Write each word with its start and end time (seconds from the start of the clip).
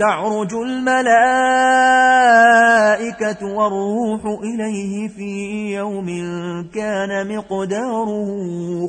تعرج 0.00 0.54
الملائكة 0.54 0.96
والروح 3.46 4.20
إليه 4.24 5.08
في 5.08 5.74
يوم 5.74 6.06
كان 6.74 7.36
مقداره 7.36 8.28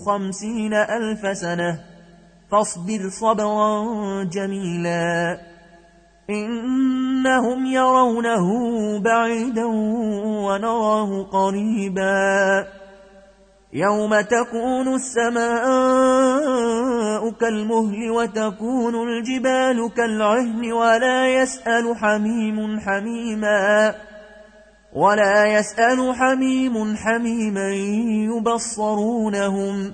خمسين 0.06 0.74
ألف 0.74 1.38
سنة. 1.38 1.80
فاصبر 2.52 3.10
صبرا 3.22 3.84
جميلا. 4.24 5.38
إنهم 6.30 7.66
يرونه 7.66 8.48
بعيدا 9.00 9.66
ونراه 10.46 11.24
قريبا. 11.24 12.81
يوم 13.74 14.22
تكون 14.22 14.96
السماء 14.96 16.52
كالمهل 17.32 18.12
وتكون 18.12 18.96
الجبال 19.10 19.94
كالعهن 19.98 20.72
ولا 20.72 21.28
يسأل 21.28 21.96
حميم 21.98 22.80
حميما 22.80 23.96
ولا 24.94 25.46
يسأل 25.46 26.16
حميم 26.16 26.96
حميما 26.96 27.70
يبصرونهم 28.38 29.94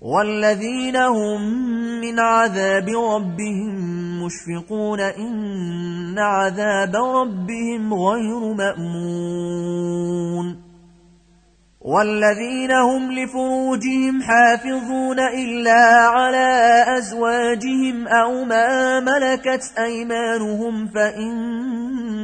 والذين 0.00 0.96
هم 0.96 1.40
من 2.00 2.20
عذاب 2.20 2.88
ربهم 2.88 3.96
مشفقون 4.24 5.00
إن 5.00 6.18
عذاب 6.18 6.96
ربهم 6.96 7.94
غير 7.94 8.54
مأمون. 8.54 9.96
والذين 11.80 12.72
هم 12.72 13.12
لفروجهم 13.12 14.22
حافظون 14.22 15.20
إلا 15.20 16.08
على 16.08 16.84
أزواجهم 16.98 18.08
أو 18.08 18.44
ما 18.44 19.00
ملكت 19.00 19.72
أيمانهم 19.78 20.88
فإنهم 20.88 22.14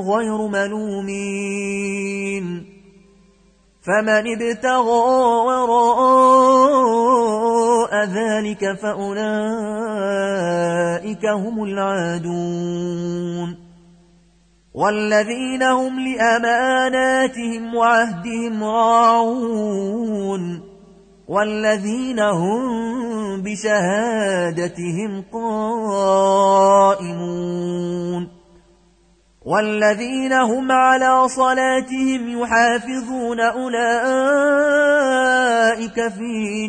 غير 0.00 0.48
ملومين. 0.48 1.92
فمن 3.86 4.24
ابتغى 4.32 5.02
وراء 5.46 6.81
ذلك 8.04 8.78
فأولئك 8.82 9.26
هم 11.26 11.64
العادون. 11.64 13.56
والذين 14.74 15.62
هم 15.62 16.00
لأماناتهم 16.00 17.74
وعهدهم 17.74 18.64
راعون. 18.64 20.62
والذين 21.28 22.20
هم 22.20 23.42
بشهادتهم 23.42 25.24
قائمون. 25.32 26.72
والذين 29.46 30.32
هم 30.32 30.72
على 30.72 31.28
صلاتهم 31.28 32.42
يحافظون 32.42 33.40
أولئك 33.40 33.82
في 35.94 36.68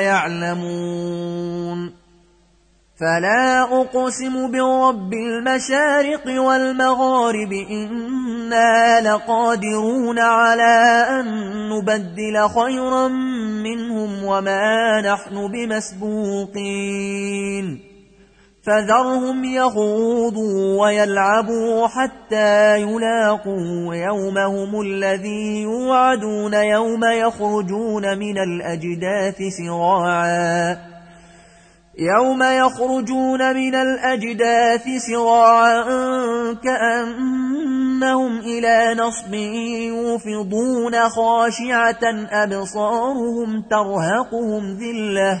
يعلمون. 0.00 1.24
فلا 3.00 3.62
أقسم 3.80 4.52
برب 4.52 5.12
المشارق 5.12 6.40
والمغارب 6.40 7.52
إنا 7.70 9.00
لقادرون 9.00 10.18
على 10.18 11.06
أن 11.10 11.26
نبدل 11.68 12.48
خيرا 12.48 13.08
منهم 13.64 14.24
وما 14.24 15.00
نحن 15.00 15.48
بمسبوقين. 15.52 16.60
فذرهم 18.66 19.44
يخوضوا 19.44 20.82
ويلعبوا 20.82 21.86
حتى 21.86 22.80
يلاقوا 22.80 23.94
يومهم 23.94 24.80
الذي 24.80 25.62
يوعدون 25.62 26.54
يوم 26.54 27.04
يخرجون 27.04 28.18
من 28.18 28.38
الأجداث 28.38 29.42
سراعاً. 29.58 30.94
يوم 31.98 32.42
يخرجون 32.42 33.54
من 33.54 33.74
الأجداث 33.74 34.82
سراعا 34.98 35.82
كأنهم 36.64 38.38
إلى 38.38 38.94
نصب 38.98 39.34
يوفضون 39.88 41.08
خاشعة 41.08 42.04
أبصارهم 42.30 43.62
ترهقهم 43.70 44.78
ذلة. 44.78 45.40